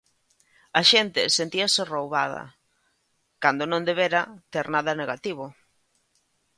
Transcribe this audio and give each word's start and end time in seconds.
A 0.79 0.81
xente 0.91 1.21
sentíase 1.37 1.81
roubada, 1.93 2.43
cando 3.43 3.63
non 3.71 3.85
debera 3.89 4.21
ter 4.53 4.65
nada 4.75 4.93
negativo. 5.01 5.45